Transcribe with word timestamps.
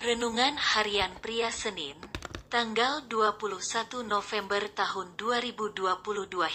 Renungan 0.00 0.56
Harian 0.56 1.12
Pria 1.20 1.52
Senin, 1.52 1.92
tanggal 2.48 3.04
21 3.04 4.00
November 4.08 4.64
tahun 4.72 5.12
2022 5.12 5.76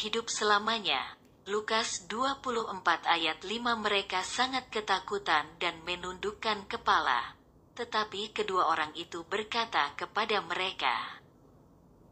hidup 0.01 0.33
selamanya. 0.33 1.13
Lukas 1.45 2.09
24 2.09 3.05
ayat 3.05 3.45
5 3.45 3.85
mereka 3.85 4.25
sangat 4.25 4.65
ketakutan 4.73 5.45
dan 5.61 5.77
menundukkan 5.85 6.65
kepala. 6.65 7.37
Tetapi 7.77 8.33
kedua 8.33 8.65
orang 8.65 8.97
itu 8.97 9.21
berkata 9.29 9.93
kepada 9.93 10.41
mereka, 10.41 11.21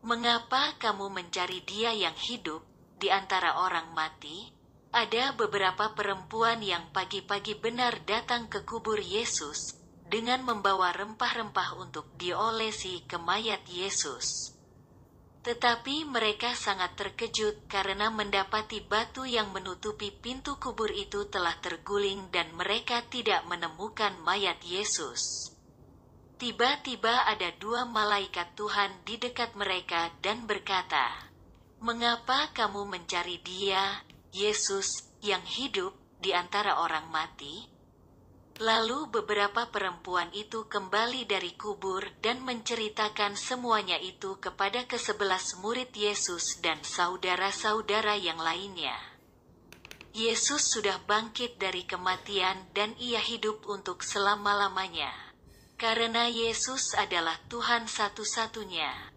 Mengapa 0.06 0.78
kamu 0.78 1.10
mencari 1.10 1.66
dia 1.66 1.98
yang 1.98 2.14
hidup 2.14 2.62
di 3.02 3.10
antara 3.10 3.58
orang 3.58 3.90
mati? 3.98 4.54
Ada 4.94 5.34
beberapa 5.34 5.98
perempuan 5.98 6.62
yang 6.62 6.94
pagi-pagi 6.94 7.58
benar 7.58 8.06
datang 8.06 8.46
ke 8.46 8.62
kubur 8.62 9.02
Yesus 9.02 9.82
dengan 10.14 10.46
membawa 10.46 10.94
rempah-rempah 10.94 11.82
untuk 11.82 12.06
diolesi 12.22 13.02
ke 13.10 13.18
mayat 13.18 13.66
Yesus. 13.66 14.54
Tetapi 15.42 16.06
mereka 16.06 16.54
sangat 16.54 16.94
terkejut 16.94 17.66
karena 17.66 18.14
mendapati 18.14 18.86
batu 18.86 19.26
yang 19.26 19.50
menutupi 19.50 20.14
pintu 20.14 20.62
kubur 20.62 20.94
itu 20.94 21.26
telah 21.34 21.58
terguling 21.58 22.30
dan 22.30 22.54
mereka 22.54 23.02
tidak 23.10 23.42
menemukan 23.50 24.14
mayat 24.22 24.62
Yesus. 24.62 25.50
Tiba-tiba 26.38 27.26
ada 27.26 27.50
dua 27.58 27.90
malaikat 27.90 28.54
Tuhan 28.54 28.94
di 29.10 29.18
dekat 29.18 29.58
mereka 29.58 30.14
dan 30.22 30.46
berkata, 30.46 31.10
"Mengapa 31.82 32.54
kamu 32.54 32.86
mencari 32.86 33.42
Dia, 33.42 34.06
Yesus, 34.30 35.10
yang 35.26 35.42
hidup 35.42 35.98
di 36.22 36.38
antara 36.38 36.78
orang 36.86 37.10
mati?" 37.10 37.73
Lalu 38.62 39.10
beberapa 39.10 39.66
perempuan 39.74 40.30
itu 40.30 40.70
kembali 40.70 41.26
dari 41.26 41.58
kubur 41.58 42.06
dan 42.22 42.46
menceritakan 42.46 43.34
semuanya 43.34 43.98
itu 43.98 44.38
kepada 44.38 44.86
kesebelas 44.86 45.58
murid 45.58 45.90
Yesus 45.98 46.62
dan 46.62 46.78
saudara-saudara 46.86 48.14
yang 48.14 48.38
lainnya. 48.38 48.94
Yesus 50.14 50.70
sudah 50.70 51.02
bangkit 51.10 51.58
dari 51.58 51.90
kematian 51.90 52.70
dan 52.78 52.94
ia 53.02 53.18
hidup 53.18 53.66
untuk 53.66 54.06
selama-lamanya. 54.06 55.10
Karena 55.74 56.30
Yesus 56.30 56.94
adalah 56.94 57.42
Tuhan 57.50 57.90
satu-satunya. 57.90 59.13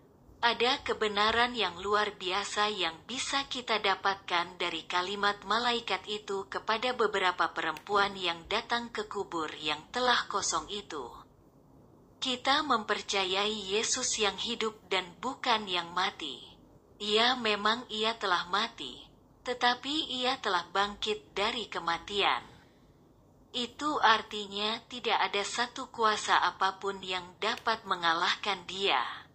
Ada 0.46 0.78
kebenaran 0.86 1.58
yang 1.58 1.74
luar 1.82 2.14
biasa 2.14 2.70
yang 2.70 2.94
bisa 3.02 3.50
kita 3.50 3.82
dapatkan 3.82 4.54
dari 4.54 4.86
kalimat 4.86 5.42
malaikat 5.42 6.06
itu 6.06 6.46
kepada 6.46 6.94
beberapa 6.94 7.50
perempuan 7.50 8.14
yang 8.14 8.46
datang 8.46 8.86
ke 8.94 9.10
kubur 9.10 9.50
yang 9.58 9.82
telah 9.90 10.22
kosong 10.30 10.70
itu. 10.70 11.02
Kita 12.22 12.62
mempercayai 12.62 13.74
Yesus 13.74 14.22
yang 14.22 14.38
hidup 14.38 14.78
dan 14.86 15.18
bukan 15.18 15.66
yang 15.66 15.90
mati. 15.90 16.38
Ia 17.02 17.34
memang 17.34 17.82
ia 17.90 18.14
telah 18.14 18.46
mati, 18.46 19.02
tetapi 19.42 20.14
ia 20.14 20.38
telah 20.38 20.62
bangkit 20.70 21.34
dari 21.34 21.66
kematian. 21.66 22.46
Itu 23.50 23.98
artinya 23.98 24.78
tidak 24.86 25.26
ada 25.26 25.42
satu 25.42 25.90
kuasa 25.90 26.38
apa 26.38 26.78
pun 26.78 27.02
yang 27.02 27.34
dapat 27.42 27.82
mengalahkan 27.82 28.62
dia. 28.70 29.26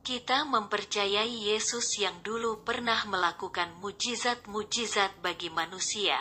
Kita 0.00 0.48
mempercayai 0.48 1.52
Yesus 1.52 2.00
yang 2.00 2.24
dulu 2.24 2.64
pernah 2.64 3.04
melakukan 3.04 3.76
mujizat-mujizat 3.84 5.20
bagi 5.20 5.52
manusia, 5.52 6.16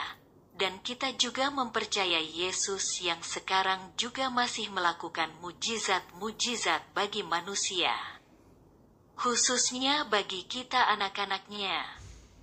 dan 0.59 0.83
kita 0.83 1.15
juga 1.15 1.47
mempercayai 1.47 2.43
Yesus 2.43 2.99
yang 2.99 3.23
sekarang 3.23 3.95
juga 3.95 4.27
masih 4.27 4.67
melakukan 4.75 5.31
mujizat-mujizat 5.39 6.91
bagi 6.91 7.23
manusia. 7.23 7.95
Khususnya 9.15 10.03
bagi 10.03 10.43
kita 10.43 10.91
anak-anaknya, 10.99 11.79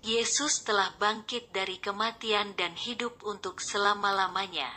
Yesus 0.01 0.65
telah 0.65 0.89
bangkit 0.97 1.53
dari 1.53 1.77
kematian 1.77 2.57
dan 2.57 2.73
hidup 2.81 3.21
untuk 3.29 3.61
selama-lamanya. 3.61 4.73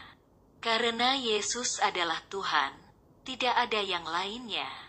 Karena 0.59 1.15
Yesus 1.15 1.79
adalah 1.79 2.19
Tuhan, 2.27 2.75
tidak 3.23 3.55
ada 3.55 3.79
yang 3.79 4.03
lainnya. 4.03 4.88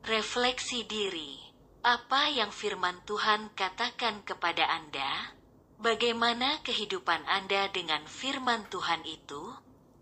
Refleksi 0.00 0.88
diri. 0.88 1.36
Apa 1.84 2.32
yang 2.32 2.48
firman 2.48 3.04
Tuhan 3.04 3.52
katakan 3.52 4.24
kepada 4.24 4.64
Anda? 4.64 5.36
Bagaimana 5.76 6.64
kehidupan 6.64 7.28
Anda 7.28 7.68
dengan 7.68 8.08
firman 8.08 8.64
Tuhan 8.72 9.04
itu? 9.04 9.52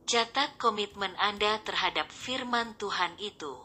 Catat 0.07 0.55
komitmen 0.55 1.19
Anda 1.19 1.59
terhadap 1.67 2.15
firman 2.15 2.79
Tuhan 2.79 3.19
itu. 3.19 3.59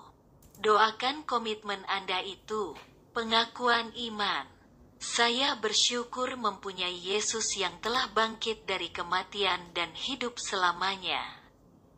Doakan 0.57 1.29
komitmen 1.29 1.85
Anda 1.85 2.25
itu, 2.25 2.73
pengakuan 3.13 3.93
iman. 3.93 4.49
Saya 4.97 5.53
bersyukur 5.61 6.33
mempunyai 6.33 6.97
Yesus 6.97 7.61
yang 7.61 7.77
telah 7.77 8.09
bangkit 8.09 8.65
dari 8.65 8.89
kematian 8.89 9.69
dan 9.77 9.93
hidup 9.93 10.41
selamanya. 10.41 11.42